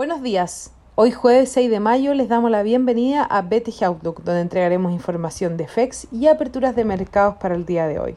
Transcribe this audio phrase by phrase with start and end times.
[0.00, 0.72] Buenos días.
[0.94, 5.58] Hoy jueves 6 de mayo les damos la bienvenida a BTG Outlook, donde entregaremos información
[5.58, 8.16] de FEX y aperturas de mercados para el día de hoy.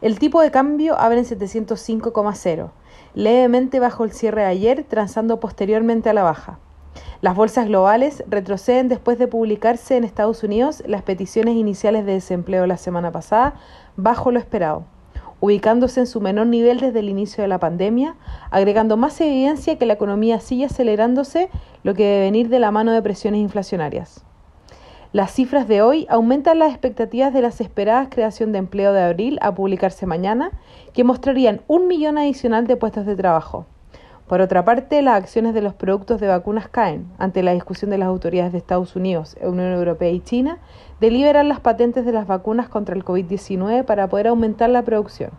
[0.00, 2.72] El tipo de cambio abre en 705,0,
[3.14, 6.58] levemente bajo el cierre de ayer, transando posteriormente a la baja.
[7.20, 12.66] Las bolsas globales retroceden después de publicarse en Estados Unidos las peticiones iniciales de desempleo
[12.66, 13.54] la semana pasada,
[13.94, 14.86] bajo lo esperado
[15.40, 18.16] ubicándose en su menor nivel desde el inicio de la pandemia,
[18.50, 21.50] agregando más evidencia que la economía sigue acelerándose,
[21.82, 24.24] lo que debe venir de la mano de presiones inflacionarias.
[25.12, 29.38] Las cifras de hoy aumentan las expectativas de las esperadas creación de empleo de abril
[29.42, 30.52] a publicarse mañana,
[30.92, 33.66] que mostrarían un millón adicional de puestos de trabajo.
[34.30, 37.98] Por otra parte, las acciones de los productos de vacunas caen ante la discusión de
[37.98, 40.58] las autoridades de Estados Unidos, Unión Europea y China
[41.00, 45.32] de liberar las patentes de las vacunas contra el COVID-19 para poder aumentar la producción.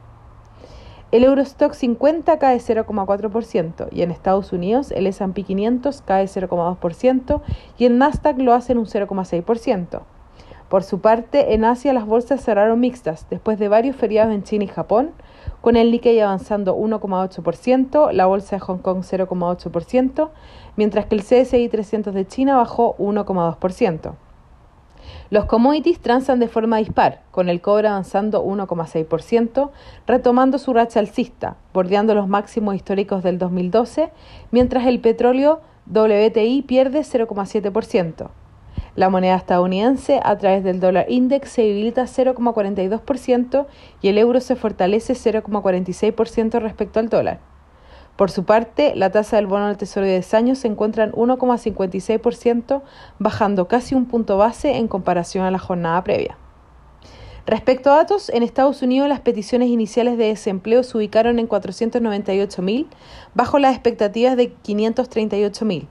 [1.14, 7.42] El Eurostock 50 cae 0,4% y en Estados Unidos el S&P 500 cae 0,2%
[7.78, 10.02] y en Nasdaq lo hacen un 0,6%.
[10.72, 14.64] Por su parte, en Asia las bolsas cerraron mixtas después de varios feriados en China
[14.64, 15.12] y Japón,
[15.60, 20.30] con el Nikkei avanzando 1,8%, la bolsa de Hong Kong 0,8%,
[20.78, 24.14] mientras que el CSI 300 de China bajó 1,2%.
[25.30, 29.72] Los commodities transan de forma dispar, con el cobre avanzando 1,6%,
[30.08, 34.10] retomando su racha alcista, bordeando los máximos históricos del 2012,
[34.52, 38.30] mientras el petróleo WTI pierde 0,7%.
[38.96, 43.66] La moneda estadounidense a través del dólar index se debilita 0,42%
[44.02, 47.40] y el euro se fortalece 0,46% respecto al dólar.
[48.18, 51.14] Por su parte, la tasa del bono del Tesoro de 10 años se encuentra en
[51.14, 52.82] 1,56%,
[53.18, 56.38] bajando casi un punto base en comparación a la jornada previa.
[57.46, 62.88] Respecto a datos, en Estados Unidos las peticiones iniciales de desempleo se ubicaron en 498.000,
[63.34, 65.88] bajo las expectativas de 538.000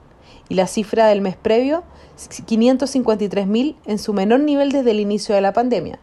[0.51, 1.83] y la cifra del mes previo
[2.17, 6.01] 553.000 en su menor nivel desde el inicio de la pandemia.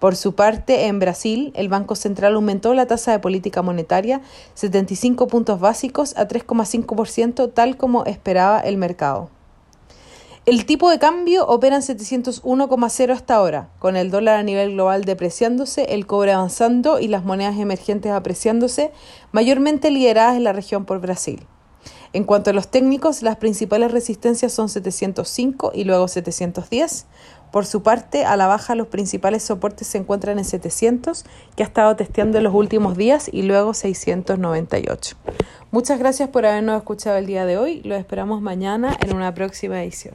[0.00, 4.20] Por su parte, en Brasil, el Banco Central aumentó la tasa de política monetaria
[4.54, 9.30] 75 puntos básicos a 3,5% tal como esperaba el mercado.
[10.44, 15.04] El tipo de cambio opera en 701,0 hasta ahora, con el dólar a nivel global
[15.04, 18.90] depreciándose, el cobre avanzando y las monedas emergentes apreciándose,
[19.30, 21.46] mayormente lideradas en la región por Brasil.
[22.12, 27.06] En cuanto a los técnicos, las principales resistencias son 705 y luego 710.
[27.50, 31.24] Por su parte, a la baja los principales soportes se encuentran en 700,
[31.56, 35.16] que ha estado testeando en los últimos días, y luego 698.
[35.70, 37.82] Muchas gracias por habernos escuchado el día de hoy.
[37.82, 40.14] Lo esperamos mañana en una próxima edición.